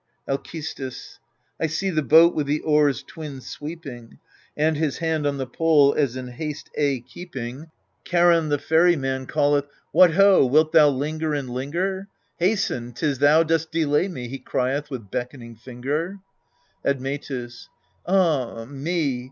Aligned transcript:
Alcestis. 0.27 1.19
I 1.59 1.67
see 1.67 1.91
the 1.91 2.01
boat 2.01 2.33
with 2.33 2.47
the 2.47 2.61
oars 2.61 3.03
twin 3.03 3.39
sweeping, 3.39 4.17
And, 4.57 4.75
his 4.75 4.97
hand 4.97 5.27
on 5.27 5.37
the 5.37 5.45
pole 5.45 5.93
as 5.93 6.15
in 6.17 6.27
haste 6.29 6.71
aye 6.75 7.03
keeping, 7.07 7.55
208 7.55 7.57
EURIPIDES 7.59 7.71
Charon 8.09 8.49
the 8.49 8.57
ferryman 8.57 9.27
calleth," 9.27 9.65
What 9.91 10.13
ho, 10.15 10.43
wilt 10.43 10.71
thou 10.71 10.89
linger 10.89 11.35
and 11.35 11.51
linger? 11.51 12.07
Hasten 12.39 12.93
'tis 12.93 13.19
thou 13.19 13.43
dost 13.43 13.71
delay 13.71 14.07
me!" 14.07 14.27
he 14.27 14.39
crieth 14.39 14.89
with 14.89 15.11
beckon 15.11 15.43
ing 15.43 15.55
finger. 15.55 16.17
Admetus. 16.83 17.69
Ah 18.07 18.65
me 18.65 19.19